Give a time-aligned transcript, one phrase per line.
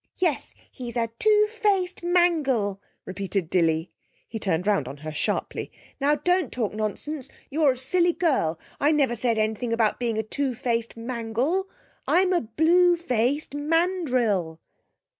[0.17, 3.91] 'Yes, he's a two faced mangle,' repeated Dilly.
[4.27, 5.71] He turned round on her sharply.
[5.99, 7.29] 'Now, don't talk nonsense!
[7.51, 8.59] You're a silly girl.
[8.79, 11.69] I never said anything about being a two faced mangle;
[12.07, 14.59] I'm a blue faced mandrill.'